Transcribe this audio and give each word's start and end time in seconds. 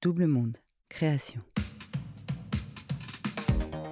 Double 0.00 0.28
Monde, 0.28 0.58
création. 0.88 1.40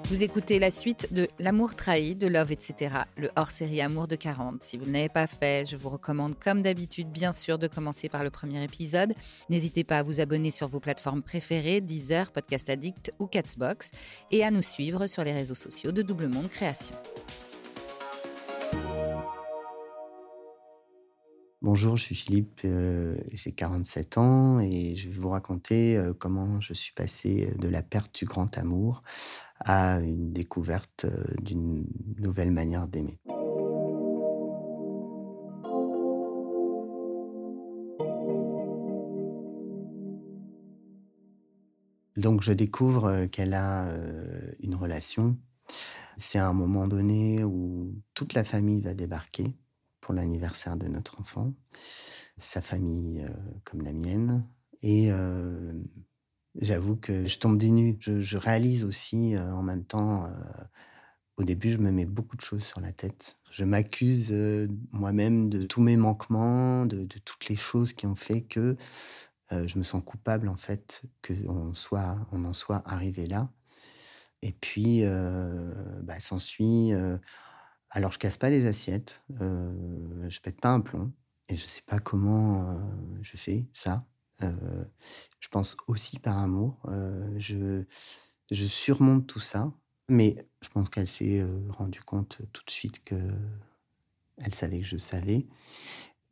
Vous 0.04 0.22
écoutez 0.22 0.60
la 0.60 0.70
suite 0.70 1.12
de 1.12 1.26
L'amour 1.40 1.74
trahi, 1.74 2.14
de 2.14 2.28
Love, 2.28 2.52
etc., 2.52 2.94
le 3.16 3.28
hors-série 3.34 3.80
Amour 3.80 4.06
de 4.06 4.14
40. 4.14 4.62
Si 4.62 4.78
vous 4.78 4.86
ne 4.86 4.92
l'avez 4.92 5.08
pas 5.08 5.26
fait, 5.26 5.68
je 5.68 5.74
vous 5.74 5.88
recommande 5.88 6.38
comme 6.38 6.62
d'habitude, 6.62 7.10
bien 7.10 7.32
sûr, 7.32 7.58
de 7.58 7.66
commencer 7.66 8.08
par 8.08 8.22
le 8.22 8.30
premier 8.30 8.62
épisode. 8.62 9.14
N'hésitez 9.50 9.82
pas 9.82 9.98
à 9.98 10.02
vous 10.04 10.20
abonner 10.20 10.52
sur 10.52 10.68
vos 10.68 10.78
plateformes 10.78 11.24
préférées, 11.24 11.80
Deezer, 11.80 12.30
Podcast 12.30 12.70
Addict 12.70 13.10
ou 13.18 13.26
Catsbox, 13.26 13.90
et 14.30 14.44
à 14.44 14.52
nous 14.52 14.62
suivre 14.62 15.08
sur 15.08 15.24
les 15.24 15.32
réseaux 15.32 15.56
sociaux 15.56 15.90
de 15.90 16.02
Double 16.02 16.28
Monde 16.28 16.50
Création. 16.50 16.94
Bonjour, 21.66 21.96
je 21.96 22.04
suis 22.04 22.14
Philippe, 22.14 22.60
euh, 22.64 23.16
j'ai 23.32 23.50
47 23.50 24.18
ans 24.18 24.60
et 24.60 24.94
je 24.94 25.08
vais 25.08 25.16
vous 25.16 25.30
raconter 25.30 25.96
euh, 25.96 26.14
comment 26.16 26.60
je 26.60 26.72
suis 26.72 26.92
passé 26.94 27.52
de 27.58 27.66
la 27.66 27.82
perte 27.82 28.14
du 28.14 28.24
grand 28.24 28.56
amour 28.56 29.02
à 29.58 29.98
une 29.98 30.32
découverte 30.32 31.06
euh, 31.06 31.24
d'une 31.42 31.84
nouvelle 32.18 32.52
manière 32.52 32.86
d'aimer. 32.86 33.18
Donc 42.16 42.42
je 42.42 42.52
découvre 42.52 43.26
qu'elle 43.26 43.54
a 43.54 43.88
une 44.60 44.76
relation. 44.76 45.36
C'est 46.16 46.38
un 46.38 46.52
moment 46.52 46.86
donné 46.86 47.42
où 47.42 47.92
toute 48.14 48.34
la 48.34 48.44
famille 48.44 48.82
va 48.82 48.94
débarquer 48.94 49.56
pour 50.06 50.14
l'anniversaire 50.14 50.76
de 50.76 50.86
notre 50.86 51.20
enfant, 51.20 51.52
sa 52.38 52.62
famille 52.62 53.24
euh, 53.24 53.28
comme 53.64 53.82
la 53.82 53.92
mienne. 53.92 54.46
Et 54.80 55.10
euh, 55.10 55.72
j'avoue 56.60 56.94
que 56.94 57.26
je 57.26 57.40
tombe 57.40 57.58
des 57.58 57.72
nues. 57.72 57.96
Je, 57.98 58.36
réalise 58.36 58.84
aussi 58.84 59.34
euh, 59.34 59.52
en 59.52 59.64
même 59.64 59.84
temps, 59.84 60.30
au 61.38 61.42
début, 61.42 61.72
je 61.72 61.78
me 61.78 61.90
mets 61.90 62.06
beaucoup 62.06 62.36
de 62.36 62.40
choses 62.40 62.62
sur 62.62 62.80
la 62.80 62.92
tête. 62.92 63.36
Je 63.50 63.64
m'accuse 63.64 64.32
moi-même 64.92 65.50
de 65.50 65.64
tous 65.64 65.80
mes 65.80 65.96
manquements, 65.96 66.86
de, 66.86 67.04
toutes 67.24 67.48
les 67.48 67.56
choses 67.56 67.92
qui 67.92 68.06
ont 68.06 68.14
fait 68.14 68.42
que 68.42 68.76
je 69.50 69.76
me 69.76 69.82
sens 69.82 70.04
coupable 70.04 70.48
en 70.48 70.56
fait 70.56 71.02
qu'on 71.26 71.74
soit, 71.74 72.16
on 72.30 72.44
en 72.44 72.52
soit 72.52 72.82
arrivé 72.86 73.26
là. 73.26 73.50
Et 74.42 74.52
puis, 74.52 75.02
bah, 76.02 76.20
s'ensuit 76.20 76.92
alors, 77.96 78.12
je 78.12 78.18
casse 78.18 78.36
pas 78.36 78.50
les 78.50 78.66
assiettes, 78.66 79.22
euh, 79.40 80.28
je 80.28 80.38
pète 80.40 80.60
pas 80.60 80.68
un 80.68 80.82
plomb, 80.82 81.14
et 81.48 81.56
je 81.56 81.64
sais 81.64 81.80
pas 81.80 81.98
comment 81.98 82.60
euh, 82.60 82.74
je 83.22 83.38
fais 83.38 83.64
ça. 83.72 84.04
Euh, 84.42 84.84
je 85.40 85.48
pense 85.48 85.78
aussi 85.86 86.18
par 86.18 86.36
amour. 86.36 86.78
Je, 87.38 87.84
je 88.52 88.64
surmonte 88.66 89.26
tout 89.26 89.40
ça, 89.40 89.72
mais 90.10 90.36
je 90.60 90.68
pense 90.68 90.90
qu'elle 90.90 91.08
s'est 91.08 91.42
rendue 91.70 92.02
compte 92.02 92.42
tout 92.52 92.62
de 92.66 92.70
suite 92.70 93.02
que 93.02 93.16
elle 94.44 94.54
savait 94.54 94.80
que 94.80 94.86
je 94.86 94.98
savais. 94.98 95.46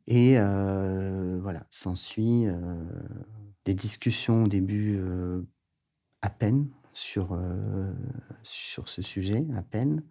Et 0.05 0.37
voilà, 0.37 1.65
s'ensuit 1.71 2.45
des 3.65 3.73
discussions 3.73 4.43
au 4.43 4.47
début 4.47 5.01
à 6.21 6.29
peine 6.29 6.69
sur, 6.93 7.35
sur 8.43 8.87
ce 8.87 9.01
sujet, 9.01 9.43
à 9.57 9.63
peine. 9.63 10.03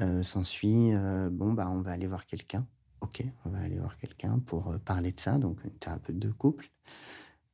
Euh, 0.00 0.22
s'ensuit, 0.22 0.94
euh, 0.94 1.28
bon, 1.30 1.52
bah, 1.52 1.68
on 1.70 1.80
va 1.82 1.92
aller 1.92 2.06
voir 2.06 2.26
quelqu'un. 2.26 2.66
Ok, 3.00 3.22
on 3.44 3.50
va 3.50 3.58
aller 3.58 3.78
voir 3.78 3.96
quelqu'un 3.98 4.38
pour 4.38 4.70
euh, 4.70 4.78
parler 4.78 5.12
de 5.12 5.20
ça, 5.20 5.36
donc 5.38 5.62
une 5.64 5.78
thérapeute 5.78 6.18
de 6.18 6.30
couple. 6.30 6.70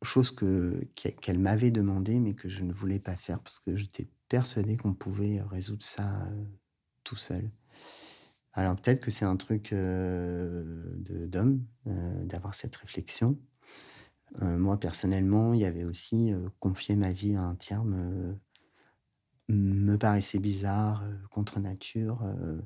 Chose 0.03 0.31
que, 0.31 0.87
qu'elle 0.95 1.41
m'avait 1.41 1.73
demandé, 1.73 2.21
mais 2.21 2.35
que 2.35 2.49
je 2.49 2.63
ne 2.63 2.73
voulais 2.73 3.01
pas 3.01 3.17
faire 3.17 3.41
parce 3.41 3.59
que 3.59 3.75
j'étais 3.75 4.07
persuadé 4.29 4.77
qu'on 4.77 4.95
pouvait 4.95 5.43
résoudre 5.43 5.83
ça 5.83 6.29
tout 7.03 7.17
seul. 7.17 7.51
Alors 8.53 8.77
peut-être 8.77 9.01
que 9.01 9.11
c'est 9.11 9.25
un 9.25 9.37
truc 9.37 9.75
d'homme, 9.75 11.65
d'avoir 11.85 12.55
cette 12.55 12.77
réflexion. 12.77 13.37
moi, 14.41 14.79
personnellement, 14.79 15.53
il 15.53 15.61
y 15.61 15.65
avait 15.65 15.83
aussi 15.85 16.33
confier 16.61 16.95
ma 16.95 17.13
vie 17.13 17.35
à 17.35 17.43
un 17.43 17.57
me 17.85 18.37
paraissait 19.99 20.39
bizarre, 20.39 21.03
euh, 21.05 21.15
contre 21.31 21.61
nature. 21.61 22.23
Euh, 22.23 22.61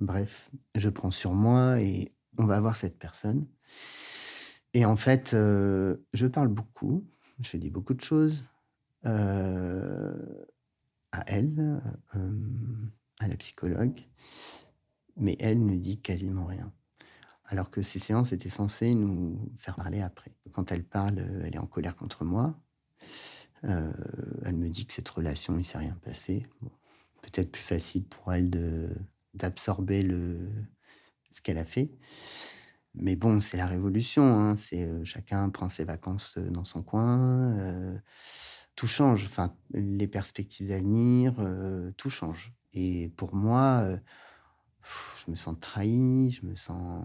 bref, 0.00 0.50
je 0.74 0.88
prends 0.88 1.10
sur 1.10 1.32
moi 1.32 1.80
et 1.80 2.12
on 2.38 2.46
va 2.46 2.60
voir 2.60 2.76
cette 2.76 2.98
personne. 2.98 3.46
Et 4.74 4.84
en 4.84 4.96
fait, 4.96 5.34
euh, 5.34 5.96
je 6.12 6.26
parle 6.26 6.48
beaucoup, 6.48 7.04
je 7.40 7.56
dis 7.56 7.70
beaucoup 7.70 7.94
de 7.94 8.00
choses 8.00 8.44
à 9.04 10.12
elle, 11.26 11.80
à 13.20 13.28
la 13.28 13.36
psychologue, 13.36 14.00
mais 15.16 15.36
elle 15.40 15.64
ne 15.64 15.76
dit 15.76 15.98
quasiment 15.98 16.44
rien. 16.44 16.70
Alors 17.46 17.70
que 17.70 17.80
ces 17.80 17.98
séances 17.98 18.32
étaient 18.32 18.50
censées 18.50 18.94
nous 18.94 19.50
faire 19.56 19.76
parler 19.76 20.02
après. 20.02 20.34
Quand 20.52 20.70
elle 20.72 20.84
parle, 20.84 21.20
elle 21.44 21.54
est 21.54 21.58
en 21.58 21.66
colère 21.66 21.96
contre 21.96 22.24
moi. 22.24 22.60
Euh, 23.64 23.92
elle 24.44 24.56
me 24.56 24.68
dit 24.68 24.86
que 24.86 24.92
cette 24.92 25.08
relation, 25.08 25.58
il 25.58 25.64
s'est 25.64 25.78
rien 25.78 25.96
passé. 26.02 26.46
Peut-être 27.22 27.50
plus 27.50 27.62
facile 27.62 28.04
pour 28.04 28.32
elle 28.32 28.50
d'absorber 29.34 30.02
ce 31.30 31.40
qu'elle 31.42 31.58
a 31.58 31.64
fait. 31.64 31.90
Mais 32.94 33.16
bon, 33.16 33.40
c'est 33.40 33.56
la 33.56 33.66
révolution. 33.66 34.24
Hein. 34.24 34.54
Euh, 34.72 35.04
chacun 35.04 35.48
prend 35.50 35.68
ses 35.68 35.84
vacances 35.84 36.36
euh, 36.38 36.50
dans 36.50 36.64
son 36.64 36.82
coin. 36.82 38.00
tout 38.76 38.86
change. 38.86 39.24
Enfin, 39.26 39.54
les 39.72 40.08
perspectives 40.08 40.68
d'avenir, 40.68 41.34
tout 41.96 42.10
change. 42.10 42.54
Et 42.72 43.08
pour 43.16 43.34
moi, 43.34 43.98
je 45.24 45.30
me 45.30 45.36
sens 45.36 45.56
trahi. 45.60 46.30
Je 46.30 46.46
me 46.46 46.54
sens 46.54 47.04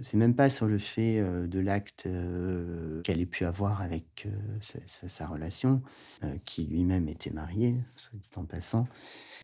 c'est 0.00 0.16
même 0.16 0.34
pas 0.34 0.50
sur 0.50 0.66
le 0.66 0.78
fait 0.78 1.18
euh, 1.18 1.46
de 1.46 1.60
l'acte 1.60 2.06
euh, 2.06 3.02
qu'elle 3.02 3.20
ait 3.20 3.26
pu 3.26 3.44
avoir 3.44 3.80
avec 3.82 4.28
sa, 4.60 5.26
relation, 5.26 5.82
qui 6.44 6.64
lui-même 6.64 7.08
était 7.08 7.30
marié, 7.30 7.76
soit 7.96 8.18
dit 8.18 8.30
en 8.36 8.44
passant. 8.44 8.88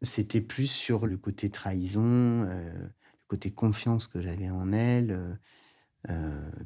C'était 0.03 0.41
plus 0.41 0.66
sur 0.66 1.06
le 1.06 1.16
côté 1.16 1.50
trahison, 1.50 2.44
le 2.44 2.91
côté 3.28 3.50
confiance 3.53 4.06
que 4.06 4.21
j'avais 4.21 4.50
en 4.50 4.72
elle, 4.72 5.38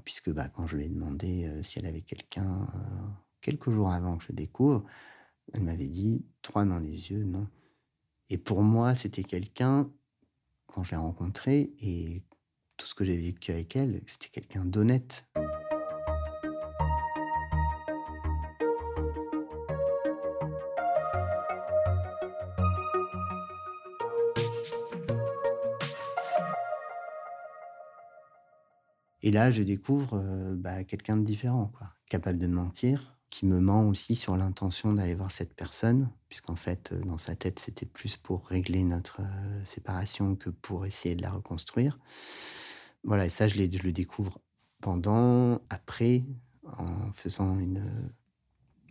puisque 0.05 0.31
bah, 0.31 0.49
quand 0.49 0.67
je 0.67 0.77
lui 0.77 0.85
ai 0.85 0.89
demandé 0.89 1.51
si 1.63 1.79
elle 1.79 1.87
avait 1.87 2.03
quelqu'un 2.03 2.67
quelques 3.41 3.71
jours 3.71 3.91
avant 3.91 4.19
que 4.19 4.25
je 4.25 4.33
découvre, 4.33 4.85
elle 5.53 5.63
m'avait 5.63 5.87
dit 5.89 6.27
trois 6.43 6.65
dans 6.65 6.79
les 6.79 7.11
yeux, 7.11 7.25
non. 7.25 7.47
Et 8.31 8.39
pour 8.39 8.63
moi, 8.63 8.95
c'était 8.95 9.25
quelqu'un 9.25 9.91
quand 10.67 10.83
je 10.83 10.91
l'ai 10.91 10.97
rencontré 10.97 11.73
et 11.81 12.23
tout 12.79 12.87
ce 12.87 12.95
que 12.95 13.05
j'ai 13.05 13.17
vécu 13.17 13.53
avec 13.53 13.77
elle, 13.77 14.01
c'était 14.07 14.29
quelqu'un 14.29 14.65
d'honnête. 14.65 15.27
Et 29.21 29.31
là, 29.31 29.51
je 29.51 29.63
découvre 29.63 30.15
euh, 30.15 30.55
bah, 30.57 30.85
quelqu'un 30.85 31.19
de 31.19 31.25
différent, 31.25 31.71
capable 32.09 32.39
de 32.39 32.47
mentir, 32.47 33.19
qui 33.29 33.45
me 33.45 33.61
ment 33.61 33.87
aussi 33.87 34.15
sur 34.15 34.37
l'intention 34.39 34.95
d'aller 34.95 35.15
voir 35.15 35.31
cette 35.31 35.53
personne, 35.55 36.09
puisqu'en 36.29 36.57
fait, 36.57 36.93
euh, 36.93 37.01
dans 37.05 37.19
sa 37.19 37.35
tête, 37.35 37.59
c'était 37.59 37.85
plus 37.85 38.17
pour 38.17 38.47
régler 38.47 38.85
notre 38.85 39.21
euh, 39.21 39.65
séparation 39.65 40.35
que 40.35 40.49
pour 40.49 40.87
essayer 40.87 41.15
de 41.15 41.21
la 41.21 41.31
reconstruire. 41.31 41.99
Voilà, 43.05 43.27
et 43.27 43.31
ça, 43.31 43.49
je, 43.49 43.59
le 43.59 43.93
découvre 43.93 44.39
pendant, 44.81 45.61
après, 45.71 46.25
en 46.65 47.13
faisant 47.13 47.59
une, 47.59 48.13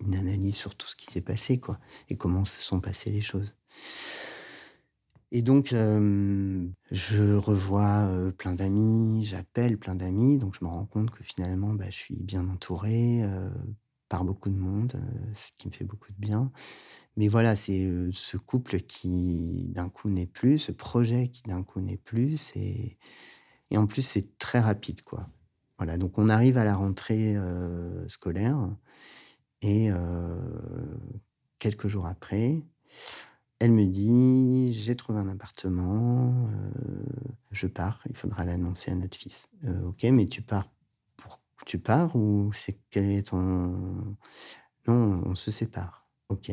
une 0.02 0.16
analyse 0.16 0.56
sur 0.56 0.76
tout 0.76 0.88
ce 0.88 0.96
qui 0.96 1.06
s'est 1.06 1.22
passé, 1.22 1.60
quoi, 1.60 1.80
et 2.10 2.18
comment 2.18 2.46
se 2.46 2.62
sont 2.62 2.80
passées 2.80 3.12
les 3.12 3.22
choses. 3.22 3.56
Et 5.32 5.42
donc, 5.42 5.74
euh, 5.74 6.66
je 6.92 7.34
revois 7.34 8.08
euh, 8.10 8.32
plein 8.32 8.54
d'amis, 8.54 9.26
j'appelle 9.26 9.78
plein 9.78 9.96
d'amis, 9.96 10.38
donc 10.38 10.56
je 10.58 10.64
me 10.64 10.70
rends 10.70 10.86
compte 10.86 11.12
que 11.12 11.24
finalement, 11.24 11.74
bah, 11.74 11.90
je 11.90 11.98
suis 11.98 12.16
bien 12.16 12.48
entouré 12.48 13.24
euh, 13.24 13.50
par 14.08 14.24
beaucoup 14.24 14.50
de 14.50 14.58
monde, 14.58 15.02
ce 15.34 15.52
qui 15.58 15.68
me 15.68 15.74
fait 15.74 15.84
beaucoup 15.84 16.14
de 16.14 16.18
bien. 16.18 16.52
Mais 17.18 17.28
voilà, 17.28 17.56
c'est 17.56 17.90
ce 18.14 18.38
couple 18.38 18.80
qui 18.82 19.70
d'un 19.74 19.90
coup 19.90 20.10
n'est 20.10 20.28
plus, 20.28 20.60
ce 20.60 20.72
projet 20.72 21.30
qui 21.30 21.44
d'un 21.44 21.64
coup 21.64 21.82
n'est 21.82 21.98
plus, 21.98 22.38
c'est 22.38 22.98
et 23.72 23.78
en 23.78 23.88
plus, 23.88 24.02
c'est 24.02 24.38
très 24.38 24.60
rapide, 24.60 25.02
quoi. 25.02 25.30
Voilà, 25.78 25.98
donc 25.98 26.18
on 26.18 26.30
arrive 26.30 26.58
à 26.58 26.66
la 26.66 26.76
rentrée 26.76 27.36
euh, 27.36 28.08
scolaire 28.08 28.58
et 29.62 29.92
euh, 29.92 30.40
quelques 31.60 31.88
jours 31.88 32.08
après, 32.08 32.64
elle 33.60 33.72
me 33.72 33.86
dit 33.86 34.74
j'ai 34.74 34.96
trouvé 34.96 35.20
un 35.20 35.30
appartement, 35.30 36.48
euh, 36.50 37.04
je 37.52 37.68
pars, 37.68 38.02
il 38.10 38.16
faudra 38.16 38.44
l'annoncer 38.44 38.92
à 38.92 38.96
notre 38.96 39.18
fils. 39.18 39.48
ok, 39.86 40.04
mais 40.06 40.26
tu 40.26 40.42
pars 40.42 40.70
pour 41.16 41.42
tu 41.66 41.78
pars 41.80 42.16
ou 42.16 42.52
c'est 42.54 42.80
quel 42.90 43.12
est 43.12 43.28
ton 43.28 44.16
Non, 44.88 45.22
on 45.26 45.36
se 45.36 45.52
sépare. 45.52 46.08
Ok. 46.30 46.52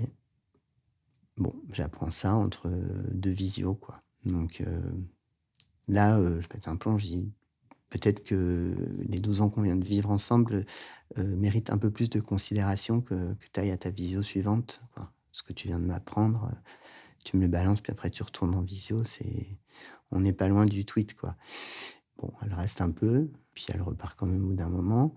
Bon, 1.36 1.54
j'apprends 1.72 2.10
ça 2.10 2.34
entre 2.34 2.68
deux 3.10 3.30
visios, 3.30 3.74
quoi. 3.74 4.02
Donc 4.24 4.62
là, 5.88 6.20
je 6.40 6.46
pète 6.46 6.68
un 6.68 6.76
plomb, 6.76 6.98
je 6.98 7.06
dis 7.06 7.32
peut-être 7.90 8.24
que 8.24 8.74
les 9.00 9.20
12 9.20 9.40
ans 9.40 9.50
qu'on 9.50 9.62
vient 9.62 9.76
de 9.76 9.84
vivre 9.84 10.10
ensemble 10.10 10.66
méritent 11.16 11.70
un 11.70 11.78
peu 11.78 11.90
plus 11.90 12.10
de 12.10 12.20
considération 12.20 13.00
que, 13.00 13.34
que 13.34 13.46
tu 13.52 13.60
ailles 13.60 13.70
à 13.70 13.76
ta 13.76 13.90
visio 13.90 14.22
suivante. 14.22 14.82
Ce 15.30 15.42
que 15.42 15.52
tu 15.52 15.68
viens 15.68 15.78
de 15.78 15.84
m'apprendre, 15.84 16.50
tu 17.24 17.36
me 17.36 17.42
le 17.42 17.48
balances, 17.48 17.80
puis 17.80 17.92
après 17.92 18.10
tu 18.10 18.22
retournes 18.22 18.54
en 18.54 18.62
visio, 18.62 19.02
c'est... 19.02 19.58
on 20.12 20.20
n'est 20.20 20.32
pas 20.32 20.48
loin 20.48 20.66
du 20.66 20.84
tweet, 20.84 21.14
quoi. 21.14 21.36
Bon, 22.18 22.32
elle 22.42 22.54
reste 22.54 22.80
un 22.80 22.90
peu, 22.90 23.30
puis 23.54 23.66
elle 23.72 23.82
repart 23.82 24.16
quand 24.16 24.26
même 24.26 24.44
au 24.44 24.48
bout 24.48 24.54
d'un 24.54 24.68
moment. 24.68 25.14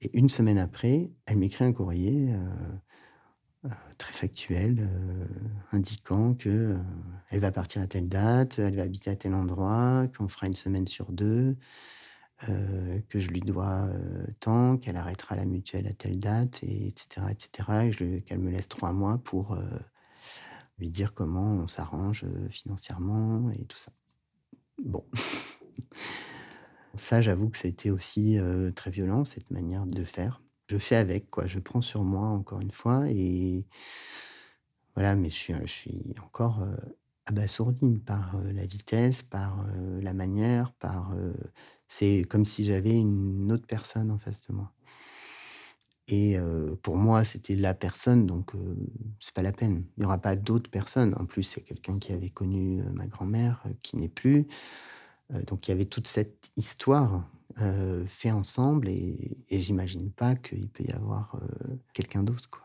Et 0.00 0.16
une 0.16 0.28
semaine 0.28 0.58
après, 0.58 1.10
elle 1.26 1.38
m'écrit 1.38 1.64
un 1.64 1.72
courrier 1.72 2.28
euh, 2.30 2.76
très 3.98 4.12
factuel, 4.12 4.76
euh, 4.80 5.26
indiquant 5.72 6.34
que 6.34 6.48
euh, 6.48 6.78
elle 7.30 7.40
va 7.40 7.50
partir 7.50 7.82
à 7.82 7.86
telle 7.86 8.08
date, 8.08 8.58
elle 8.58 8.76
va 8.76 8.82
habiter 8.82 9.10
à 9.10 9.16
tel 9.16 9.34
endroit, 9.34 10.06
qu'on 10.16 10.28
fera 10.28 10.46
une 10.46 10.54
semaine 10.54 10.86
sur 10.86 11.12
deux, 11.12 11.56
que 13.08 13.18
je 13.18 13.30
lui 13.30 13.40
dois 13.40 13.88
tant, 14.38 14.76
qu'elle 14.76 14.96
arrêtera 14.96 15.34
la 15.34 15.44
mutuelle 15.44 15.88
à 15.88 15.92
telle 15.92 16.20
date, 16.20 16.62
et 16.62 16.86
etc., 16.86 17.26
etc., 17.30 17.90
et 17.90 18.22
qu'elle 18.22 18.38
me 18.38 18.52
laisse 18.52 18.68
trois 18.68 18.92
mois 18.92 19.18
pour 19.18 19.58
lui 20.78 20.88
dire 20.88 21.14
comment 21.14 21.54
on 21.54 21.66
s'arrange 21.66 22.24
financièrement 22.48 23.50
et 23.50 23.64
tout 23.64 23.76
ça. 23.76 23.90
Bon. 24.80 25.04
ça, 26.94 27.20
j'avoue 27.20 27.48
que 27.48 27.66
été 27.66 27.90
aussi 27.90 28.38
très 28.76 28.92
violent, 28.92 29.24
cette 29.24 29.50
manière 29.50 29.84
de 29.84 30.04
faire 30.04 30.40
je 30.68 30.78
fais 30.78 30.96
avec, 30.96 31.30
quoi. 31.30 31.46
Je 31.46 31.58
prends 31.58 31.82
sur 31.82 32.04
moi, 32.04 32.26
encore 32.28 32.60
une 32.60 32.70
fois. 32.70 33.08
Et 33.08 33.64
voilà, 34.94 35.14
mais 35.16 35.30
je 35.30 35.66
suis, 35.66 36.14
encore 36.24 36.62
abasourdi 37.26 37.98
par 37.98 38.36
la 38.52 38.66
vitesse, 38.66 39.22
par 39.22 39.66
la 40.00 40.12
manière, 40.14 40.72
par. 40.74 41.14
c'est 41.86 42.24
comme 42.28 42.44
si 42.44 42.64
j'avais 42.64 42.98
une 42.98 43.52
autre 43.52 43.66
personne 43.66 44.10
en 44.10 44.18
face 44.18 44.40
de 44.48 44.54
moi. 44.54 44.72
Et 46.08 46.38
pour 46.82 46.96
moi, 46.96 47.24
c'était 47.24 47.54
la 47.54 47.74
personne, 47.74 48.26
donc 48.26 48.52
c'est 49.20 49.34
pas 49.34 49.42
la 49.42 49.52
peine. 49.52 49.84
Il 49.96 50.00
n'y 50.00 50.06
aura 50.06 50.18
pas 50.18 50.36
d'autres 50.36 50.70
personnes. 50.70 51.14
En 51.18 51.26
plus, 51.26 51.42
c'est 51.42 51.60
quelqu'un 51.60 51.98
qui 51.98 52.12
avait 52.12 52.30
connu 52.30 52.82
ma 52.94 53.06
grand-mère, 53.06 53.62
qui 53.82 53.96
n'est 53.98 54.08
plus. 54.08 54.48
donc 55.46 55.68
il 55.68 55.70
y 55.70 55.74
avait 55.74 55.84
toute 55.84 56.08
cette 56.08 56.50
histoire 56.56 57.24
euh, 57.60 58.04
fait 58.06 58.30
ensemble 58.30 58.88
et, 58.88 59.38
j'imagine 59.50 60.12
pas 60.12 60.36
qu'il 60.36 60.68
peut 60.68 60.84
y 60.84 60.92
avoir 60.92 61.34
euh, 61.36 61.76
quelqu'un 61.94 62.22
d'autre. 62.22 62.50
Quoi. 62.50 62.62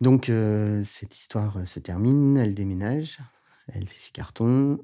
Donc 0.00 0.28
euh, 0.28 0.82
cette 0.84 1.16
histoire 1.16 1.66
se 1.66 1.80
termine, 1.80 2.36
elle 2.36 2.54
déménage, 2.54 3.18
elle 3.66 3.88
fait 3.88 3.98
ses 3.98 4.12
cartons. 4.12 4.78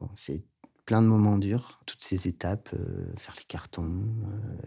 bon, 0.00 0.08
c'est 0.14 0.42
plein 0.86 1.02
de 1.02 1.06
moments 1.06 1.38
durs, 1.38 1.80
toutes 1.86 2.02
ces 2.02 2.26
étapes, 2.26 2.74
faire 3.18 3.34
les 3.36 3.44
cartons, 3.44 4.04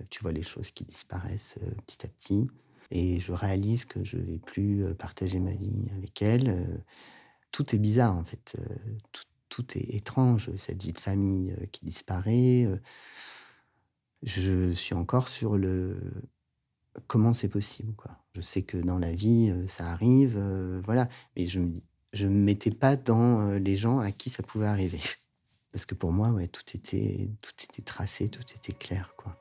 tu 0.10 0.22
vois 0.22 0.32
les 0.32 0.44
choses 0.44 0.72
qui 0.72 0.86
disparaissent 0.86 1.56
petit 1.88 2.06
à 2.06 2.10
petit. 2.10 2.48
Et 2.92 3.20
je 3.20 3.34
réalise 3.34 3.86
que 3.86 4.04
je 4.04 4.18
vais 4.18 4.38
plus 4.38 4.86
partager 4.96 5.40
ma 5.40 5.56
vie 5.56 5.90
avec 5.98 6.22
elle. 6.22 6.84
tout 7.52 7.76
est 7.76 7.80
bizarre 7.80 8.16
en 8.16 8.24
fait. 8.24 8.56
tout, 9.12 9.24
tout 9.50 9.66
est 9.78 9.96
étrange, 9.96 10.50
cette 10.58 10.84
vie 10.84 10.94
de 10.94 11.00
famille 11.00 11.56
qui 11.72 11.86
disparaît 11.86 12.68
je 14.24 14.74
suis 14.74 14.96
encore 14.96 15.28
sur 15.28 15.56
le 15.56 15.98
comment 17.08 17.34
c'est 17.34 17.48
possible. 17.48 17.94
Quoi. 17.96 18.12
Je 18.34 18.42
sais 18.42 18.64
que 18.64 18.78
dans 18.78 18.98
la 18.98 19.12
vie, 19.12 19.54
ça 19.68 19.92
arrive, 19.92 20.40
voilà. 20.84 21.08
Mais 21.36 21.48
je 21.48 21.60
me 21.60 21.80
je 22.14 22.26
me 22.28 22.44
mettais 22.44 22.72
pas 22.72 22.96
dans 22.96 23.52
les 23.52 23.76
gens 23.76 24.00
à 24.00 24.12
qui 24.12 24.30
ça 24.30 24.42
pouvait 24.42 24.68
arriver. 24.68 25.02
Parce 25.72 25.86
que 25.86 25.96
pour 25.96 26.14
moi, 26.14 26.30
ouais, 26.30 26.48
tout 26.48 26.64
était, 26.74 27.30
tout 27.42 27.52
était 27.70 27.82
tracé, 27.82 28.30
tout 28.30 28.44
était 28.56 28.72
clair, 28.72 29.14
quoi. 29.18 29.38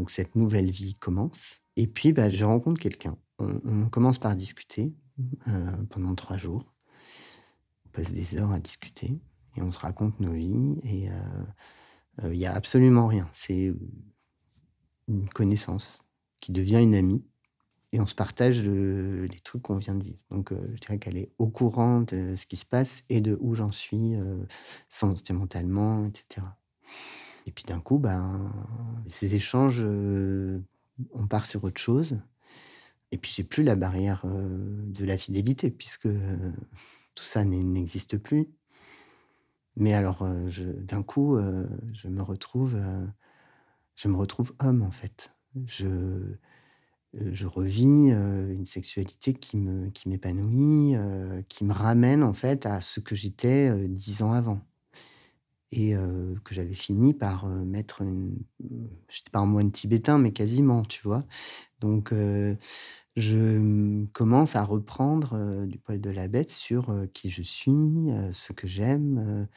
Donc 0.00 0.10
cette 0.10 0.34
nouvelle 0.34 0.70
vie 0.70 0.94
commence. 0.94 1.60
Et 1.76 1.86
puis, 1.86 2.14
bah, 2.14 2.30
je 2.30 2.42
rencontre 2.42 2.80
quelqu'un. 2.80 3.18
On, 3.38 3.90
commence 3.90 4.16
par 4.16 4.34
discuter 4.34 4.94
euh, 5.46 5.72
pendant 5.90 6.14
trois 6.14 6.38
jours. 6.38 6.72
On 7.84 7.90
passe 7.90 8.10
des 8.10 8.34
heures 8.38 8.50
à 8.50 8.60
discuter 8.60 9.20
et 9.58 9.60
on 9.60 9.70
se 9.70 9.78
raconte 9.78 10.18
nos 10.18 10.32
vies. 10.32 10.78
Et 10.84 11.10
euh, 11.10 11.14
euh, 12.22 12.34
il 12.34 12.38
n'y 12.38 12.46
a 12.46 12.54
absolument 12.54 13.08
rien. 13.08 13.28
C'est 13.34 13.74
une 15.06 15.28
connaissance 15.28 16.02
qui 16.40 16.52
devient 16.52 16.80
une 16.82 16.94
amie. 16.94 17.22
Et 17.92 18.00
on 18.00 18.06
se 18.06 18.14
partage 18.14 18.62
les 18.62 19.40
trucs 19.44 19.60
qu'on 19.60 19.76
vient 19.76 19.96
de 19.96 20.04
vivre. 20.04 20.20
Donc, 20.30 20.50
je 20.50 20.80
dirais 20.80 20.98
qu'elle 20.98 21.18
est 21.18 21.30
au 21.36 21.48
courant 21.48 22.00
de 22.00 22.36
ce 22.36 22.46
qui 22.46 22.56
se 22.56 22.64
passe 22.64 23.04
et 23.10 23.20
de 23.20 23.36
où 23.38 23.54
j'en 23.54 23.70
suis 23.70 24.14
sentimentalement, 24.88 26.06
etc. 26.06 26.46
Et 27.46 27.52
puis 27.52 27.64
d'un 27.64 27.80
coup, 27.80 27.98
ben, 27.98 28.52
ces 29.06 29.34
échanges, 29.34 29.82
euh, 29.82 30.60
on 31.12 31.26
part 31.26 31.46
sur 31.46 31.64
autre 31.64 31.80
chose. 31.80 32.20
Et 33.12 33.18
puis 33.18 33.32
j'ai 33.34 33.44
plus 33.44 33.62
la 33.62 33.74
barrière 33.76 34.22
euh, 34.24 34.82
de 34.86 35.04
la 35.04 35.18
fidélité, 35.18 35.70
puisque 35.70 36.06
euh, 36.06 36.52
tout 37.14 37.24
ça 37.24 37.44
n'existe 37.44 38.18
plus. 38.18 38.48
Mais 39.76 39.94
alors, 39.94 40.28
d'un 40.78 41.02
coup, 41.02 41.38
je 41.94 42.08
me 42.08 42.22
retrouve, 42.22 42.76
je 43.94 44.08
me 44.08 44.16
retrouve 44.16 44.52
homme 44.58 44.82
en 44.82 44.90
fait. 44.90 45.32
Je, 45.64 46.34
je 47.14 47.46
revis 47.46 48.10
une 48.10 48.66
sexualité 48.66 49.32
qui 49.32 49.56
me, 49.56 49.88
qui 49.90 50.08
m'épanouit, 50.08 50.96
qui 51.48 51.64
me 51.64 51.72
ramène 51.72 52.24
en 52.24 52.32
fait 52.32 52.66
à 52.66 52.80
ce 52.80 53.00
que 53.00 53.14
j'étais 53.14 53.88
dix 53.88 54.22
ans 54.22 54.32
avant 54.32 54.60
et 55.72 55.94
que 56.44 56.54
j'avais 56.54 56.74
fini 56.74 57.14
par 57.14 57.46
mettre 57.46 58.02
une. 58.02 58.38
Je 58.60 59.18
n'étais 59.20 59.30
pas 59.32 59.40
un 59.40 59.46
moine 59.46 59.72
tibétain, 59.72 60.18
mais 60.18 60.32
quasiment, 60.32 60.82
tu 60.82 61.00
vois. 61.04 61.24
Donc, 61.80 62.12
je 63.16 64.04
commence 64.12 64.56
à 64.56 64.64
reprendre 64.64 65.66
du 65.66 65.78
poil 65.78 66.00
de 66.00 66.10
la 66.10 66.28
bête 66.28 66.50
sur 66.50 66.94
qui 67.14 67.30
je 67.30 67.42
suis, 67.42 68.08
ce 68.32 68.52
que 68.52 68.66
j'aime, 68.66 69.48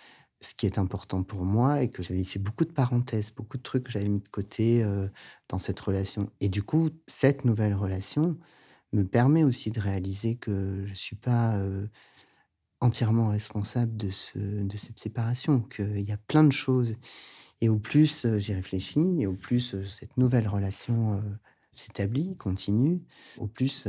ce 0.42 0.54
qui 0.56 0.66
est 0.66 0.78
important 0.78 1.24
pour 1.24 1.46
moi, 1.46 1.84
et 1.84 1.90
que 1.90 2.04
j'avais 2.04 2.24
fait 2.24 2.40
beaucoup 2.40 2.66
de 2.66 2.72
parenthèses, 2.74 3.32
beaucoup 3.32 3.58
de 3.58 3.64
trucs 3.64 3.86
que 3.86 3.92
j'avais 3.92 4.10
mis 4.10 4.20
de 4.22 4.30
côté 4.30 4.86
dans 5.50 5.58
cette 5.58 5.80
relation. 5.80 6.30
Et 6.42 6.50
du 6.50 6.64
coup, 6.64 6.90
cette 7.08 7.46
nouvelle 7.46 7.76
relation 7.76 8.38
me 8.92 9.04
permet 9.04 9.44
aussi 9.44 9.72
de 9.72 9.80
réaliser 9.80 10.36
que 10.36 10.84
je 10.86 10.92
ne 10.92 10.96
suis 10.96 11.16
pas 11.16 11.58
entièrement 12.84 13.30
responsable 13.30 13.96
de, 13.96 14.10
ce, 14.10 14.38
de 14.38 14.78
cette 14.78 15.00
séparation, 15.00 15.62
qu'il 15.62 16.02
y 16.02 16.12
a 16.12 16.18
plein 16.18 16.44
de 16.44 16.52
choses. 16.52 16.98
Et 17.62 17.70
au 17.70 17.80
plus 17.80 18.26
euh, 18.26 18.40
j'y 18.40 18.54
réfléchis, 18.54 19.22
et 19.22 19.26
au 19.26 19.34
plus 19.34 19.74
euh, 19.74 19.86
cette 19.86 20.18
nouvelle 20.18 20.50
relation 20.50 21.14
euh, 21.14 21.22
s'établit, 21.72 22.36
continue, 22.36 23.02
au 23.38 23.48
plus 23.48 23.88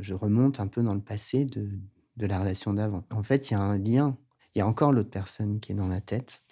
je 0.00 0.14
remonte 0.14 0.60
un 0.60 0.66
peu 0.68 0.82
dans 0.82 0.94
le 0.94 1.00
passé 1.00 1.44
de, 1.44 1.68
de 2.16 2.26
la 2.26 2.40
relation 2.40 2.72
d'avant. 2.72 3.04
En 3.10 3.22
fait, 3.22 3.50
il 3.50 3.54
y 3.54 3.56
a 3.56 3.60
un 3.60 3.76
lien. 3.76 4.16
Il 4.54 4.60
y 4.60 4.62
a 4.62 4.66
encore 4.66 4.92
l'autre 4.92 5.10
personne 5.10 5.60
qui 5.60 5.72
est 5.72 5.74
dans 5.74 5.88
la 5.88 6.00
tête. 6.00 6.42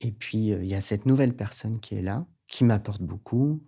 Et 0.00 0.10
puis, 0.10 0.48
il 0.48 0.64
y 0.64 0.74
a 0.74 0.80
cette 0.80 1.06
nouvelle 1.06 1.36
personne 1.36 1.78
qui 1.78 1.94
est 1.94 2.02
là, 2.02 2.26
qui 2.48 2.64
m'apporte 2.64 3.02
beaucoup, 3.02 3.62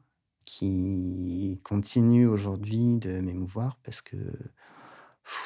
qui 0.44 1.60
continue 1.62 2.26
aujourd'hui 2.26 2.98
de 2.98 3.20
m'émouvoir 3.20 3.78
parce 3.84 4.02
que 4.02 4.16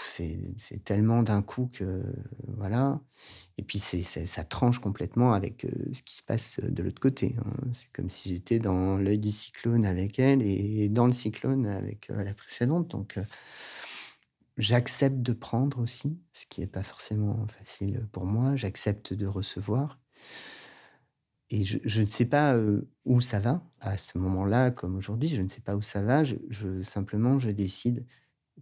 c'est 0.06 0.82
tellement 0.84 1.22
d'un 1.22 1.42
coup 1.42 1.70
que 1.72 2.02
voilà. 2.56 3.00
Et 3.56 3.62
puis 3.62 3.78
c'est 3.78 4.02
ça 4.02 4.44
tranche 4.44 4.78
complètement 4.78 5.32
avec 5.32 5.66
ce 5.92 6.02
qui 6.02 6.16
se 6.16 6.22
passe 6.22 6.60
de 6.60 6.82
l'autre 6.82 7.00
côté. 7.00 7.36
Hein. 7.38 7.52
C'est 7.72 7.90
comme 7.92 8.10
si 8.10 8.28
j'étais 8.28 8.58
dans 8.58 8.96
l'œil 8.96 9.18
du 9.18 9.30
cyclone 9.30 9.84
avec 9.84 10.18
elle 10.18 10.42
et 10.42 10.88
dans 10.88 11.06
le 11.06 11.12
cyclone 11.12 11.66
avec 11.66 12.08
la 12.08 12.34
précédente. 12.34 12.88
Donc 12.88 13.18
j'accepte 14.56 15.22
de 15.22 15.32
prendre 15.32 15.80
aussi, 15.80 16.18
ce 16.32 16.46
qui 16.46 16.60
n'est 16.60 16.66
pas 16.66 16.82
forcément 16.82 17.46
facile 17.46 18.06
pour 18.12 18.26
moi. 18.26 18.56
J'accepte 18.56 19.12
de 19.14 19.26
recevoir. 19.26 19.98
Et 21.50 21.64
je, 21.64 22.00
ne 22.02 22.06
sais 22.06 22.26
pas 22.26 22.58
où 23.06 23.20
ça 23.22 23.40
va 23.40 23.62
à 23.80 23.96
ce 23.96 24.18
moment-là, 24.18 24.70
comme 24.70 24.96
aujourd'hui. 24.96 25.28
Je 25.28 25.40
ne 25.40 25.48
sais 25.48 25.62
pas 25.62 25.76
où 25.76 25.82
ça 25.82 26.02
va. 26.02 26.22
je 26.24 26.82
simplement, 26.82 27.38
je 27.38 27.48
décide 27.48 28.04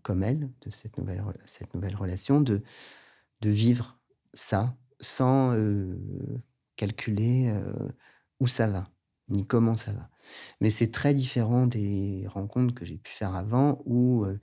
comme 0.03 0.23
elle, 0.23 0.51
de 0.63 0.71
cette 0.71 0.99
nouvelle, 0.99 1.23
cette 1.45 1.75
nouvelle 1.75 1.97
relation, 1.97 2.41
de, 2.41 2.63
de 3.41 3.51
vivre 3.51 3.99
ça 4.35 4.77
sans 5.01 5.55
euh, 5.55 5.99
calculer 6.77 7.49
euh, 7.49 7.89
où 8.41 8.47
ça 8.47 8.67
va, 8.67 8.91
ni 9.29 9.47
comment 9.47 9.77
ça 9.77 9.93
va. 9.93 10.11
Mais 10.61 10.71
c'est 10.71 10.91
très 10.91 11.15
différent 11.15 11.67
des 11.67 12.25
rencontres 12.29 12.75
que 12.75 12.85
j'ai 12.85 12.99
pu 12.99 13.13
faire 13.13 13.35
avant 13.35 13.83
où 13.85 14.25
euh, 14.25 14.39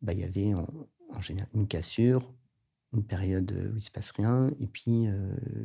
bah, 0.00 0.12
il 0.12 0.20
y 0.20 0.24
avait 0.24 0.54
en 0.54 1.20
général, 1.20 1.50
une 1.54 1.68
cassure, 1.68 2.34
une 2.92 3.04
période 3.04 3.52
où 3.72 3.76
il 3.76 3.82
se 3.82 3.90
passe 3.90 4.10
rien, 4.10 4.50
et 4.58 4.66
puis 4.66 5.06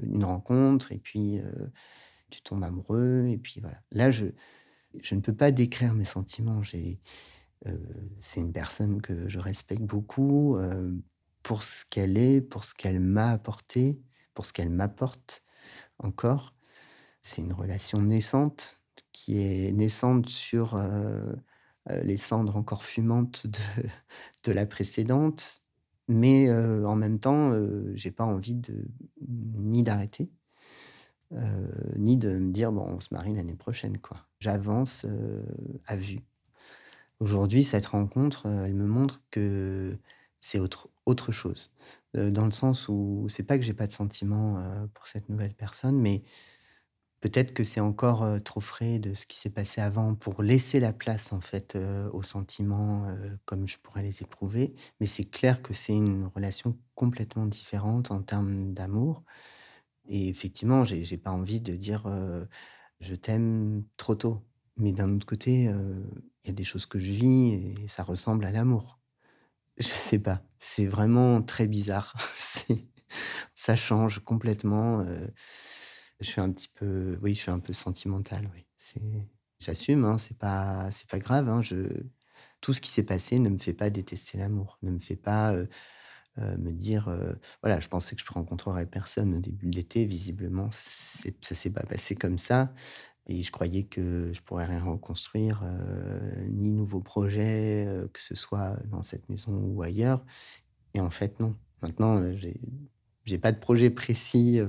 une 0.03 0.23
rencontre, 0.23 0.91
et 0.93 0.97
puis 0.97 1.41
tu 2.29 2.41
tombes 2.41 2.63
amoureux, 2.63 3.27
et 3.29 3.37
puis 3.37 3.59
voilà. 3.59 3.81
Là, 3.91 4.11
je, 4.11 4.27
je 5.01 5.15
ne 5.15 5.21
peux 5.21 5.33
pas 5.33 5.51
décrire 5.51 5.93
mes 5.93 6.05
sentiments. 6.05 6.63
J'ai, 6.63 7.01
c'est 8.19 8.39
une 8.39 8.53
personne 8.53 9.01
que 9.01 9.27
je 9.27 9.39
respecte 9.39 9.81
beaucoup 9.81 10.57
pour 11.43 11.63
ce 11.63 11.85
qu'elle 11.85 12.17
est, 12.17 12.41
pour 12.41 12.63
ce 12.63 12.73
qu'elle 12.75 12.99
m'a 12.99 13.31
apporté, 13.31 13.99
pour 14.33 14.45
ce 14.45 14.53
qu'elle 14.53 14.69
m'apporte 14.69 15.43
encore. 15.99 16.53
C'est 17.21 17.41
une 17.41 17.53
relation 17.53 18.01
naissante 18.01 18.79
qui 19.11 19.39
est 19.39 19.71
naissante 19.73 20.29
sur 20.29 20.79
les 21.89 22.17
cendres 22.17 22.55
encore 22.57 22.83
fumantes 22.83 23.47
de, 23.47 24.51
la 24.51 24.65
précédente, 24.65 25.63
mais 26.07 26.51
en 26.51 26.95
même 26.95 27.19
temps, 27.19 27.53
j'ai 27.95 28.11
pas 28.11 28.25
envie 28.25 28.59
ni 29.27 29.83
d'arrêter, 29.83 30.29
ni 31.95 32.17
de 32.17 32.37
me 32.37 32.51
dire 32.51 32.71
bon, 32.71 32.85
on 32.87 32.99
se 32.99 33.09
marie 33.11 33.33
l'année 33.33 33.55
prochaine. 33.55 33.97
J'avance 34.39 35.05
à 35.85 35.95
vue. 35.95 36.21
Aujourd'hui, 37.19 37.63
cette 37.63 37.87
rencontre, 37.87 38.45
elle 38.47 38.75
me 38.75 38.85
montre 38.85 39.21
que 39.31 39.97
c'est 40.39 40.59
autre, 40.59 40.89
autre 41.05 41.31
chose. 41.31 41.71
dans 42.13 42.45
le 42.45 42.51
sens 42.51 42.87
où 42.89 43.25
c'est 43.29 43.43
pas 43.43 43.57
que 43.57 43.63
j'ai 43.63 43.73
pas 43.73 43.87
de 43.87 43.93
sentiments 43.93 44.87
pour 44.93 45.07
cette 45.07 45.27
nouvelle 45.29 45.55
personne, 45.55 45.99
mais 45.99 46.23
peut-être 47.21 47.53
que 47.53 47.63
c'est 47.63 47.79
encore 47.81 48.25
trop 48.43 48.61
frais 48.61 48.99
de 48.99 49.13
ce 49.13 49.25
qui 49.27 49.37
s'est 49.37 49.49
passé 49.51 49.81
avant 49.81 50.15
pour 50.15 50.43
laisser 50.43 50.79
la 50.79 50.93
place 50.93 51.33
en 51.33 51.41
fait 51.41 51.77
aux 52.13 52.23
sentiments 52.23 53.07
comme 53.45 53.67
je 53.67 53.77
pourrais 53.79 54.03
les 54.03 54.21
éprouver. 54.23 54.75
Mais 54.99 55.07
c'est 55.07 55.25
clair 55.25 55.61
que 55.63 55.73
c'est 55.73 55.95
une 55.95 56.27
relation 56.35 56.77
complètement 56.95 57.45
différente 57.47 58.11
en 58.11 58.21
termes 58.23 58.73
d'amour. 58.73 59.23
Et 60.07 60.29
effectivement, 60.29 60.85
j'ai 60.85 61.17
pas 61.17 61.31
envie 61.31 61.61
de 61.61 61.75
dire 61.75 62.07
je 63.01 63.15
t'aime 63.15 63.85
trop 63.97 64.15
tôt. 64.15 64.43
Mais 64.77 64.91
d'un 64.91 65.15
autre 65.15 65.25
côté, 65.25 65.63
il 65.63 66.47
y 66.47 66.49
a 66.49 66.53
des 66.53 66.63
choses 66.63 66.85
que 66.85 66.99
je 66.99 67.11
vis 67.11 67.53
et 67.53 67.87
ça 67.87 68.03
ressemble 68.03 68.45
à 68.45 68.51
l'amour. 68.51 68.99
Je 69.77 69.87
sais 69.87 70.19
pas, 70.19 70.41
c'est 70.57 70.87
vraiment 70.87 71.41
très 71.41 71.67
bizarre. 71.67 72.15
ça 73.55 73.75
change 73.75 74.19
complètement. 74.19 75.05
je 76.19 76.25
suis 76.25 76.41
un 76.41 76.51
petit 76.51 76.69
peu, 76.69 77.17
oui, 77.21 77.33
je 77.33 77.41
suis 77.41 77.51
un 77.51 77.59
peu 77.59 77.73
sentimental. 77.73 78.49
Oui, 78.53 78.65
j'assume. 79.59 80.05
Hein, 80.05 80.17
c'est 80.17 80.37
pas, 80.37 80.89
c'est 80.91 81.09
pas 81.09 81.19
grave. 81.19 81.49
Hein, 81.49 81.61
tout 82.61 82.73
ce 82.73 82.81
qui 82.81 82.89
s'est 82.89 83.05
passé 83.05 83.39
ne 83.39 83.49
me 83.49 83.57
fait 83.57 83.73
pas 83.73 83.89
détester 83.89 84.37
l'amour, 84.37 84.77
ne 84.83 84.91
me 84.91 84.99
fait 84.99 85.15
pas 85.15 85.55
me 86.37 86.71
dire, 86.71 87.09
voilà, 87.63 87.79
je 87.79 87.87
pensais 87.87 88.15
que 88.15 88.21
je 88.21 88.31
rencontrerais 88.31 88.85
personne 88.85 89.33
au 89.35 89.39
début 89.39 89.67
de 89.67 89.75
l'été. 89.75 90.05
Visiblement, 90.05 90.69
ça 90.71 91.55
s'est 91.55 91.71
pas 91.71 91.83
passé 91.83 92.15
comme 92.15 92.37
ça. 92.37 92.73
Et 93.27 93.43
je 93.43 93.51
croyais 93.51 93.83
que 93.83 94.31
je 94.33 94.41
pourrais 94.41 94.65
rien 94.65 94.83
reconstruire, 94.83 95.63
ni 96.49 96.71
nouveaux 96.71 97.01
projets, 97.01 97.85
que 98.13 98.21
ce 98.21 98.35
soit 98.35 98.77
dans 98.85 99.03
cette 99.03 99.27
maison 99.29 99.51
ou 99.53 99.81
ailleurs. 99.83 100.25
Et 100.93 101.01
en 101.01 101.09
fait, 101.09 101.39
non. 101.39 101.55
Maintenant, 101.81 102.33
j'ai 102.35 102.59
j'ai 103.25 103.37
pas 103.37 103.51
de 103.51 103.59
projet 103.59 103.89
précis, 103.89 104.61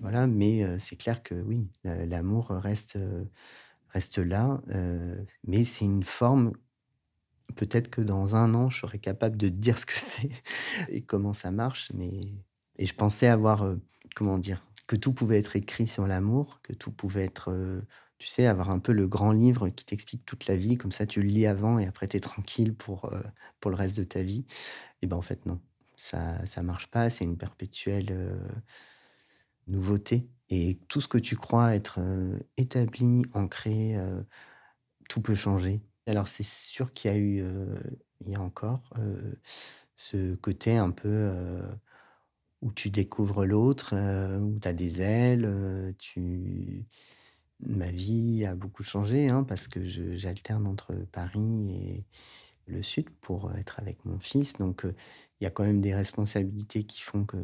voilà, 0.00 0.28
mais 0.28 0.78
c'est 0.78 0.94
clair 0.96 1.24
que 1.24 1.34
oui, 1.34 1.66
l'amour 1.84 2.50
reste 2.50 2.96
reste 3.88 4.18
là, 4.18 4.62
mais 5.44 5.64
c'est 5.64 5.84
une 5.84 6.04
forme 6.04 6.52
Peut-être 7.56 7.90
que 7.90 8.00
dans 8.00 8.34
un 8.36 8.54
an, 8.54 8.70
je 8.70 8.78
serais 8.78 8.98
capable 8.98 9.36
de 9.36 9.48
dire 9.48 9.78
ce 9.78 9.86
que 9.86 9.92
c'est 9.96 10.30
et 10.88 11.02
comment 11.02 11.32
ça 11.32 11.50
marche. 11.50 11.90
Mais 11.94 12.20
et 12.78 12.86
je 12.86 12.94
pensais 12.94 13.26
avoir, 13.26 13.62
euh, 13.62 13.76
comment 14.14 14.38
dire, 14.38 14.64
que 14.92 14.96
tout 14.98 15.14
pouvait 15.14 15.38
être 15.38 15.56
écrit 15.56 15.88
sur 15.88 16.06
l'amour, 16.06 16.60
que 16.62 16.74
tout 16.74 16.92
pouvait 16.92 17.24
être, 17.24 17.50
euh, 17.50 17.80
tu 18.18 18.26
sais, 18.26 18.46
avoir 18.46 18.68
un 18.68 18.78
peu 18.78 18.92
le 18.92 19.08
grand 19.08 19.32
livre 19.32 19.70
qui 19.70 19.86
t'explique 19.86 20.26
toute 20.26 20.46
la 20.46 20.54
vie. 20.54 20.76
Comme 20.76 20.92
ça, 20.92 21.06
tu 21.06 21.22
le 21.22 21.28
lis 21.28 21.46
avant 21.46 21.78
et 21.78 21.86
après, 21.86 22.06
tu 22.08 22.18
es 22.18 22.20
tranquille 22.20 22.74
pour, 22.74 23.06
euh, 23.06 23.22
pour 23.58 23.70
le 23.70 23.76
reste 23.78 23.96
de 23.96 24.04
ta 24.04 24.22
vie. 24.22 24.44
Et 25.00 25.06
ben 25.06 25.16
en 25.16 25.22
fait, 25.22 25.46
non. 25.46 25.60
Ça 25.96 26.44
ça 26.44 26.62
marche 26.62 26.88
pas. 26.88 27.08
C'est 27.08 27.24
une 27.24 27.38
perpétuelle 27.38 28.36
nouveauté. 29.66 30.28
Et 30.50 30.78
tout 30.88 31.00
ce 31.00 31.08
que 31.08 31.18
tu 31.18 31.36
crois 31.36 31.74
être 31.74 32.00
établi, 32.58 33.22
ancré, 33.32 33.96
tout 35.08 35.22
peut 35.22 35.34
changer. 35.34 35.80
Alors 36.06 36.28
c'est 36.28 36.44
sûr 36.44 36.92
qu'il 36.92 37.10
y 37.10 37.14
a 37.14 37.16
eu, 37.16 37.42
il 38.20 38.30
y 38.30 38.34
a 38.34 38.40
encore, 38.40 38.82
ce 39.94 40.34
côté 40.34 40.76
un 40.76 40.90
peu, 40.90 41.32
où 42.62 42.72
tu 42.72 42.90
découvres 42.90 43.44
l'autre, 43.44 43.94
où 44.38 44.58
tu 44.58 44.68
as 44.68 44.72
des 44.72 45.02
ailes, 45.02 45.94
tu 45.98 46.86
ma 47.64 47.90
vie 47.90 48.44
a 48.44 48.54
beaucoup 48.54 48.82
changé, 48.82 49.28
hein, 49.28 49.44
parce 49.44 49.68
que 49.68 49.84
j'alterne 49.84 50.66
entre 50.66 50.94
Paris 51.12 51.70
et 51.70 52.04
le 52.66 52.82
sud 52.82 53.10
pour, 53.20 53.52
être 53.56 53.78
avec 53.80 54.04
mon 54.04 54.18
fils. 54.18 54.54
Donc, 54.54 54.84
il 54.84 55.44
y 55.44 55.46
a 55.46 55.50
quand 55.50 55.64
même 55.64 55.80
des 55.80 55.94
responsabilités 55.94 56.84
qui 56.84 57.00
font 57.00 57.24
que 57.24 57.36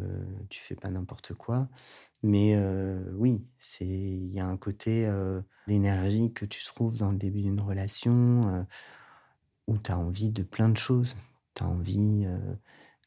tu 0.49 0.61
fais 0.61 0.75
pas 0.75 0.91
n'importe 0.91 1.35
quoi. 1.35 1.69
Mais 2.23 2.57
oui, 3.15 3.45
il 3.81 4.33
y 4.33 4.41
a 4.41 4.47
un 4.47 4.57
côté, 4.57 5.11
l'énergie 5.67 6.33
que 6.33 6.45
tu 6.45 6.65
trouves 6.65 6.97
dans 6.97 7.11
le 7.11 7.19
début 7.19 7.43
d'une 7.43 7.61
relation, 7.61 8.67
où 9.67 9.79
tu 9.79 9.91
as 9.93 9.99
envie 9.99 10.31
de 10.31 10.43
plein 10.43 10.69
de 10.69 10.77
choses. 10.77 11.17
Tu 11.55 11.63
as 11.63 11.67
envie, 11.67 12.27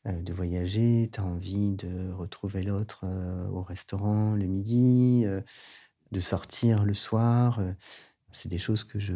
de 0.06 0.34
voyager, 0.34 1.10
tu 1.12 1.20
as 1.20 1.24
envie 1.24 1.74
de 1.74 2.12
retrouver 2.12 2.64
l'autre, 2.64 3.06
au 3.52 3.62
restaurant 3.62 4.34
le 4.36 4.46
midi, 4.48 5.26
de 6.12 6.20
sortir 6.20 6.84
le 6.84 6.94
soir, 6.94 7.62
c'est 8.32 8.50
des 8.50 8.58
choses 8.58 8.84
que 8.84 9.00
je 9.00 9.14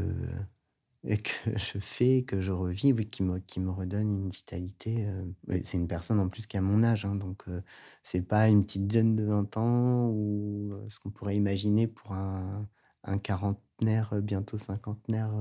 que 1.24 1.58
je 1.58 1.80
fais, 1.80 2.24
que 2.24 2.42
je 2.42 2.52
revis, 2.52 2.94
qui 3.10 3.22
me, 3.24 3.40
qui 3.40 3.60
me 3.60 3.70
redonne 3.72 4.12
une 4.12 4.30
vitalité. 4.30 5.06
Euh, 5.08 5.60
c'est 5.64 5.78
une 5.78 5.88
personne 5.88 6.20
en 6.20 6.30
plus 6.30 6.48
qui 6.48 6.58
a 6.58 6.62
mon 6.62 6.84
âge, 6.84 7.06
hein, 7.06 7.16
donc 7.16 7.44
euh, 7.48 7.62
c'est 8.02 8.22
pas 8.22 8.50
une 8.50 8.66
petite 8.66 8.92
jeune 8.92 9.16
de 9.16 9.24
20 9.24 9.58
ans 9.58 10.10
ou 10.10 10.74
euh, 10.74 10.86
ce 10.90 11.00
qu'on 11.00 11.12
pourrait 11.12 11.36
imaginer 11.36 11.88
pour 11.88 12.14
un, 12.14 12.68
un 13.04 13.18
quarantenaire, 13.20 14.16
bientôt 14.22 14.58
cinquantenaire. 14.58 15.32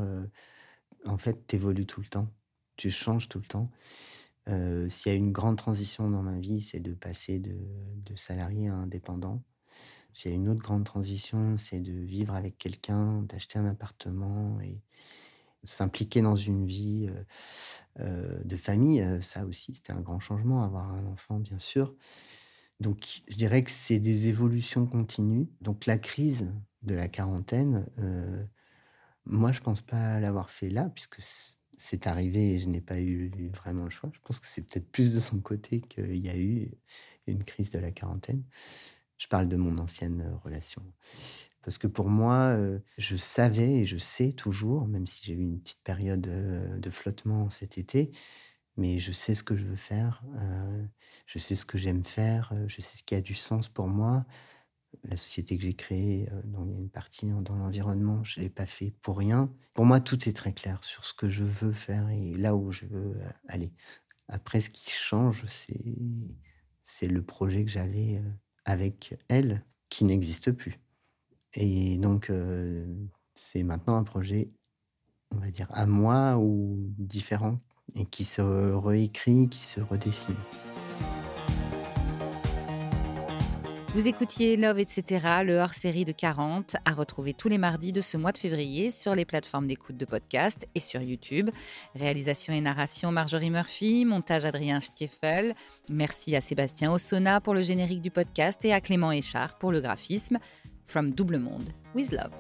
en 1.07 1.19
fait, 1.19 1.47
tu 1.47 1.57
évolues 1.57 1.87
tout 1.87 2.01
le 2.01 2.09
temps, 2.09 2.29
tu 2.77 2.91
changes 2.91 3.29
tout 3.29 3.39
le 3.39 3.47
temps. 3.47 3.71
S'il 4.47 5.13
y 5.13 5.15
a 5.15 5.19
une 5.19 5.33
grande 5.33 5.57
transition 5.57 6.11
dans 6.11 6.23
ma 6.23 6.39
vie, 6.39 6.61
c'est 6.61 6.81
de 6.81 6.93
passer 6.93 7.39
de, 7.39 7.57
salarié 8.17 8.69
à 8.69 8.75
indépendant. 8.75 9.43
S'il 10.13 10.31
y 10.31 10.35
a 10.35 10.37
une 10.37 10.49
autre 10.49 10.61
grande 10.61 10.85
transition, 10.85 11.57
c'est 11.57 11.81
de 11.81 11.93
vivre 11.93 12.35
avec 12.35 12.59
quelqu'un, 12.59 13.23
d'acheter 13.23 13.59
un 13.59 13.67
appartement 13.67 14.61
et, 14.61 14.83
s'impliquer 15.65 16.21
dans 16.21 16.37
une 16.37 16.67
vie 16.67 17.09
de 17.99 18.57
famille, 18.57 19.03
ça 19.23 19.47
aussi, 19.47 19.75
c'était 19.75 19.93
un 19.95 20.01
grand 20.03 20.21
changement, 20.21 20.63
avoir 20.63 20.93
un 20.93 21.07
enfant, 21.07 21.39
bien 21.39 21.59
sûr. 21.59 21.95
Donc, 22.81 23.23
je 23.29 23.37
dirais 23.37 23.63
que 23.65 23.71
c'est 23.71 23.99
des 23.99 24.29
évolutions 24.29 24.87
continues. 24.87 25.49
Donc, 25.63 25.87
la 25.87 25.97
crise 25.97 26.53
de 26.83 26.95
la 26.95 27.09
quarantaine, 27.09 27.87
moi, 29.27 29.53
je 29.53 29.61
pense 29.61 29.81
pas 29.81 30.21
l'avoir 30.21 30.51
fait 30.51 30.71
là, 30.71 30.91
puisque 30.95 31.21
c'est 31.77 32.07
arrivé 32.07 32.55
et 32.55 32.59
je 32.59 32.69
n'ai 32.69 32.81
pas 32.81 33.01
eu 33.01 33.51
vraiment 33.55 33.85
le 33.85 33.91
choix. 33.91 34.11
Je 34.13 34.21
pense 34.23 34.41
que 34.41 34.47
c'est 34.47 34.63
peut-être 34.63 34.91
plus 34.91 35.15
de 35.15 35.21
son 35.21 35.41
côté 35.41 35.81
qu'il 35.81 36.17
y 36.25 36.29
a 36.29 36.37
eu 36.37 36.71
une 37.27 37.45
crise 37.45 37.71
de 37.71 37.79
la 37.79 37.91
quarantaine. 37.91 38.43
Je 39.19 39.29
parle 39.29 39.49
de 39.49 39.57
mon 39.57 39.79
ancienne 39.79 40.39
relation. 40.45 40.83
Parce 41.63 41.79
que 41.79 41.87
pour 41.87 42.09
moi, 42.09 42.59
je 42.99 43.17
savais 43.17 43.79
et 43.79 43.87
je 43.87 43.97
sais 43.97 44.33
toujours, 44.33 44.87
même 44.87 45.07
si 45.07 45.25
j'ai 45.25 45.33
eu 45.35 45.43
une 45.43 45.61
petite 45.61 45.83
période 45.83 46.21
de 46.21 46.91
flottement 46.91 47.49
cet 47.49 47.79
été, 47.79 48.13
mais 48.77 48.99
je 48.99 49.13
sais 49.13 49.35
ce 49.35 49.43
que 49.43 49.57
je 49.57 49.65
veux 49.65 49.77
faire, 49.77 50.23
je 51.27 51.39
sais 51.39 51.55
ce 51.55 51.65
que 51.65 51.79
j'aime 51.79 52.05
faire, 52.05 52.53
je 52.67 52.81
sais 52.81 52.99
ce 52.99 53.03
qui 53.03 53.15
a 53.15 53.21
du 53.21 53.35
sens 53.35 53.69
pour 53.69 53.87
moi. 53.87 54.27
La 55.05 55.17
société 55.17 55.59
que 55.59 55.65
j'ai 55.65 55.75
créée, 55.75 56.29
dont 56.45 56.65
il 56.65 56.73
y 56.73 56.75
a 56.75 56.79
une 56.79 56.89
partie 56.89 57.29
dans 57.29 57.57
l'environnement, 57.57 58.25
je 58.25 58.41
ne 58.41 58.45
l'ai 58.45 58.51
pas 58.51 58.67
fait 58.67 58.95
pour 59.03 59.19
rien. 59.19 59.53
Pour 59.75 59.85
moi, 59.85 60.01
tout 60.01 60.29
est 60.29 60.33
très 60.33 60.53
clair 60.55 60.83
sur 60.83 61.05
ce 61.05 61.13
que 61.13 61.29
je 61.29 61.45
veux 61.45 61.73
faire 61.73 62.09
et 62.09 62.35
là 62.35 62.57
où 62.57 62.73
je 62.73 62.87
veux 62.87 63.17
aller. 63.47 63.73
Après, 64.29 64.63
ce 64.63 64.71
qui 64.71 64.91
change, 64.91 65.45
c'est 65.47 67.07
le 67.07 67.23
projet 67.23 67.65
que 67.65 67.71
j'avais 67.71 68.23
avec 68.65 69.19
elle 69.29 69.63
qui 69.91 70.07
n'existe 70.07 70.53
plus. 70.53 70.81
Et 71.53 71.99
donc, 71.99 72.33
c'est 73.35 73.63
maintenant 73.63 73.97
un 73.97 74.05
projet, 74.05 74.51
on 75.33 75.37
va 75.37 75.51
dire, 75.51 75.69
à 75.71 75.85
moi 75.85 76.39
ou 76.39 76.79
différent, 76.97 77.61
et 77.95 78.07
qui 78.07 78.25
se 78.25 78.41
réécrit, 78.41 79.51
qui 79.51 79.61
se 79.61 79.81
redessine. 79.81 80.35
Vous 83.95 84.09
écoutiez 84.09 84.57
Love, 84.57 84.81
etc., 84.81 85.25
le 85.45 85.59
hors-série 85.59 86.05
de 86.05 86.11
40, 86.11 86.75
à 86.85 86.95
retrouver 86.95 87.33
tous 87.33 87.49
les 87.49 87.59
mardis 87.59 87.93
de 87.93 88.01
ce 88.01 88.17
mois 88.17 88.33
de 88.33 88.39
février 88.39 88.91
sur 88.91 89.15
les 89.15 89.25
plateformes 89.25 89.69
d'écoute 89.69 89.97
de 89.97 90.05
podcast 90.05 90.67
et 90.75 90.81
sur 90.81 91.01
YouTube. 91.01 91.49
Réalisation 91.95 92.53
et 92.53 92.61
narration 92.61 93.13
Marjorie 93.13 93.51
Murphy, 93.51 94.05
montage 94.05 94.45
Adrien 94.45 94.81
Stiefel. 94.81 95.55
Merci 95.93 96.35
à 96.35 96.41
Sébastien 96.41 96.93
Ossona 96.93 97.41
pour 97.41 97.55
le 97.55 97.63
générique 97.63 98.03
du 98.03 98.11
podcast 98.11 98.65
et 98.65 98.73
à 98.73 98.81
Clément 98.81 99.13
Échard 99.13 99.59
pour 99.59 99.71
le 99.71 99.81
graphisme. 99.81 100.41
From 100.85 101.13
Double 101.13 101.39
Monde, 101.39 101.71
with 101.95 102.11
Love. 102.11 102.33